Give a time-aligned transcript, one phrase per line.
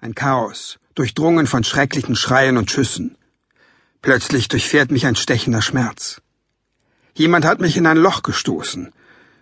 [0.00, 3.16] Ein Chaos, durchdrungen von schrecklichen Schreien und Schüssen.
[4.00, 6.22] Plötzlich durchfährt mich ein stechender Schmerz.
[7.14, 8.92] Jemand hat mich in ein Loch gestoßen.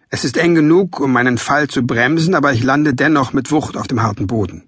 [0.08, 3.76] Es ist eng genug, um meinen Fall zu bremsen, aber ich lande dennoch mit Wucht
[3.76, 4.66] auf dem harten Boden.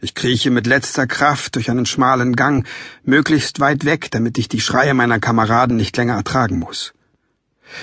[0.00, 2.66] Ich krieche mit letzter Kraft durch einen schmalen Gang,
[3.04, 6.92] möglichst weit weg, damit ich die Schreie meiner Kameraden nicht länger ertragen muss.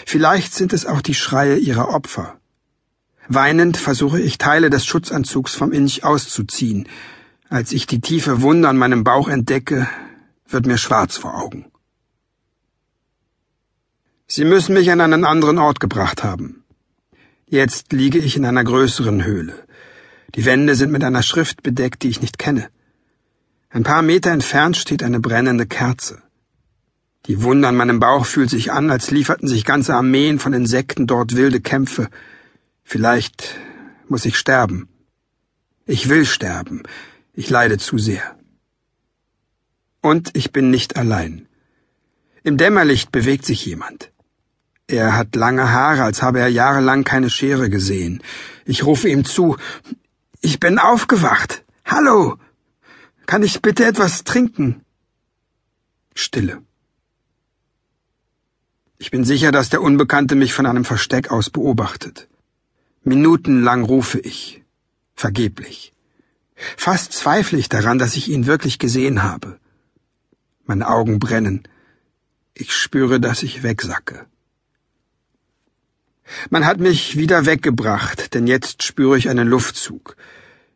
[0.06, 2.35] Vielleicht sind es auch die Schreie ihrer Opfer.
[3.28, 6.88] Weinend versuche ich Teile des Schutzanzugs vom Inch auszuziehen.
[7.50, 9.88] Als ich die tiefe Wunde an meinem Bauch entdecke,
[10.48, 11.72] wird mir schwarz vor Augen.
[14.28, 16.64] Sie müssen mich an einen anderen Ort gebracht haben.
[17.48, 19.54] Jetzt liege ich in einer größeren Höhle.
[20.34, 22.68] Die Wände sind mit einer Schrift bedeckt, die ich nicht kenne.
[23.70, 26.22] Ein paar Meter entfernt steht eine brennende Kerze.
[27.28, 31.08] Die Wunde an meinem Bauch fühlt sich an, als lieferten sich ganze Armeen von Insekten
[31.08, 32.10] dort wilde Kämpfe.
[32.88, 33.60] Vielleicht
[34.08, 34.88] muss ich sterben.
[35.88, 36.84] Ich will sterben.
[37.34, 38.38] Ich leide zu sehr.
[40.02, 41.48] Und ich bin nicht allein.
[42.44, 44.12] Im Dämmerlicht bewegt sich jemand.
[44.88, 48.22] Er hat lange Haare, als habe er jahrelang keine Schere gesehen.
[48.66, 49.58] Ich rufe ihm zu.
[50.42, 51.66] Ich bin aufgewacht.
[51.86, 52.38] Hallo.
[53.26, 54.86] Kann ich bitte etwas trinken?
[56.14, 56.62] Stille.
[59.00, 62.28] Ich bin sicher, dass der Unbekannte mich von einem Versteck aus beobachtet.
[63.06, 64.64] Minutenlang rufe ich.
[65.16, 65.94] Vergeblich.
[66.76, 69.60] Fast zweifle ich daran, dass ich ihn wirklich gesehen habe.
[70.66, 71.68] Meine Augen brennen.
[72.56, 74.26] Ich spüre, dass ich wegsacke.
[76.50, 80.18] Man hat mich wieder weggebracht, denn jetzt spüre ich einen Luftzug.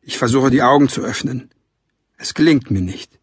[0.03, 1.50] Ich versuche die Augen zu öffnen.
[2.17, 3.19] Es gelingt mir nicht.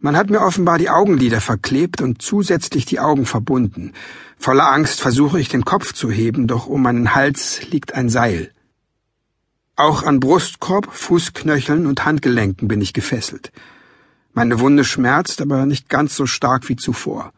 [0.00, 3.92] Man hat mir offenbar die Augenlider verklebt und zusätzlich die Augen verbunden.
[4.38, 8.52] Voller Angst versuche ich den Kopf zu heben, doch um meinen Hals liegt ein Seil.
[9.74, 13.52] Auch an Brustkorb, Fußknöcheln und Handgelenken bin ich gefesselt.
[14.32, 17.32] Meine Wunde schmerzt, aber nicht ganz so stark wie zuvor.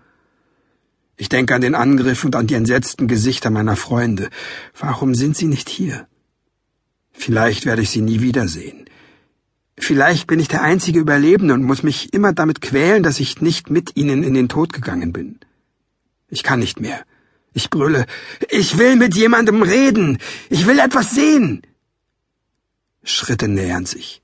[1.16, 4.28] Ich denke an den Angriff und an die entsetzten Gesichter meiner Freunde.
[4.78, 6.06] Warum sind sie nicht hier?
[7.12, 8.89] Vielleicht werde ich sie nie wiedersehen.
[9.82, 13.70] Vielleicht bin ich der einzige Überlebende und muss mich immer damit quälen, dass ich nicht
[13.70, 15.38] mit ihnen in den Tod gegangen bin.
[16.28, 17.02] Ich kann nicht mehr.
[17.54, 18.06] Ich brülle.
[18.48, 20.18] Ich will mit jemandem reden.
[20.50, 21.62] Ich will etwas sehen.
[23.02, 24.22] Schritte nähern sich.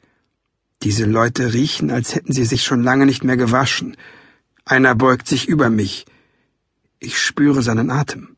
[0.83, 3.97] Diese Leute riechen, als hätten sie sich schon lange nicht mehr gewaschen.
[4.65, 6.05] Einer beugt sich über mich.
[6.99, 8.37] Ich spüre seinen Atem.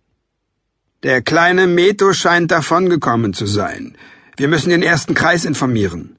[1.03, 3.97] Der kleine Meto scheint davongekommen zu sein.
[4.37, 6.18] Wir müssen den ersten Kreis informieren.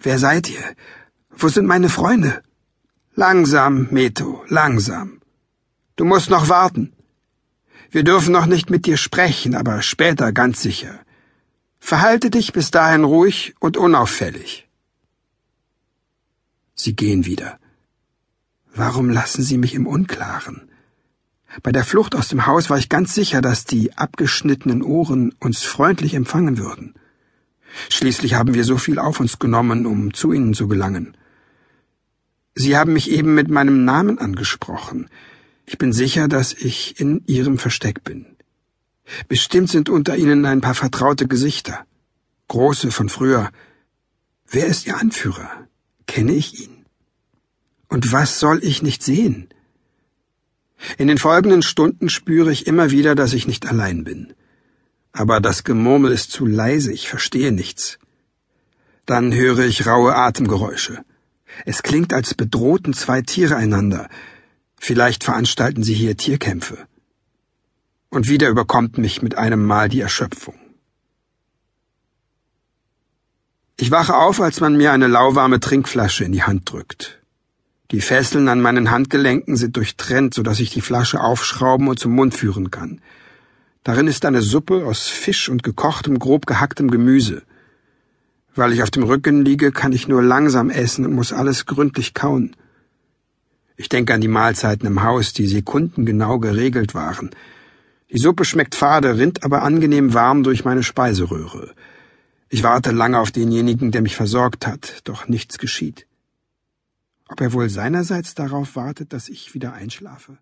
[0.00, 0.64] Wer seid ihr?
[1.30, 2.42] Wo sind meine Freunde?
[3.14, 5.20] Langsam, Meto, langsam.
[5.96, 6.92] Du musst noch warten.
[7.90, 10.98] Wir dürfen noch nicht mit dir sprechen, aber später ganz sicher.
[11.78, 14.68] Verhalte dich bis dahin ruhig und unauffällig.
[16.74, 17.58] Sie gehen wieder.
[18.74, 20.68] Warum lassen Sie mich im Unklaren?
[21.62, 25.62] Bei der Flucht aus dem Haus war ich ganz sicher, dass die abgeschnittenen Ohren uns
[25.62, 26.94] freundlich empfangen würden.
[27.90, 31.16] Schließlich haben wir so viel auf uns genommen, um zu ihnen zu gelangen.
[32.54, 35.08] Sie haben mich eben mit meinem Namen angesprochen.
[35.66, 38.26] Ich bin sicher, dass ich in Ihrem Versteck bin.
[39.28, 41.84] Bestimmt sind unter Ihnen ein paar vertraute Gesichter.
[42.48, 43.50] Große von früher.
[44.46, 45.66] Wer ist Ihr Anführer?
[46.06, 46.84] Kenne ich ihn?
[47.88, 49.48] Und was soll ich nicht sehen?
[50.98, 54.34] In den folgenden Stunden spüre ich immer wieder, dass ich nicht allein bin.
[55.16, 58.00] Aber das Gemurmel ist zu leise, ich verstehe nichts.
[59.06, 61.04] Dann höre ich raue Atemgeräusche.
[61.64, 64.08] Es klingt, als bedrohten zwei Tiere einander.
[64.76, 66.78] Vielleicht veranstalten sie hier Tierkämpfe.
[68.10, 70.58] Und wieder überkommt mich mit einem Mal die Erschöpfung.
[73.76, 77.20] Ich wache auf, als man mir eine lauwarme Trinkflasche in die Hand drückt.
[77.92, 82.12] Die Fesseln an meinen Handgelenken sind durchtrennt, so dass ich die Flasche aufschrauben und zum
[82.16, 83.00] Mund führen kann.
[83.84, 87.42] Darin ist eine Suppe aus Fisch und gekochtem, grob gehacktem Gemüse.
[88.54, 92.14] Weil ich auf dem Rücken liege, kann ich nur langsam essen und muss alles gründlich
[92.14, 92.56] kauen.
[93.76, 97.30] Ich denke an die Mahlzeiten im Haus, die sekundengenau geregelt waren.
[98.10, 101.74] Die Suppe schmeckt fade, rinnt aber angenehm warm durch meine Speiseröhre.
[102.48, 106.06] Ich warte lange auf denjenigen, der mich versorgt hat, doch nichts geschieht
[107.28, 110.38] ob er wohl seinerseits darauf wartet, dass ich wieder einschlafe?